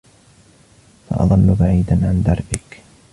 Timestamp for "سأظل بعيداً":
1.09-1.93